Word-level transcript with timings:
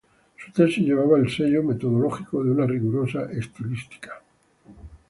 Su 0.35 0.51
tesis 0.51 0.83
llevaba 0.83 1.19
el 1.19 1.29
sello 1.29 1.61
metodológico 1.61 2.43
de 2.43 2.49
una 2.49 2.65
rigurosa 2.65 3.31
Estilística. 3.31 4.23